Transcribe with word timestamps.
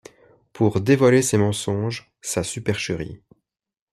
Pour 0.51 0.81
dévoiler 0.81 1.21
ses 1.21 1.37
mensonges, 1.37 2.11
sa 2.23 2.41
supercherie. 2.41 3.21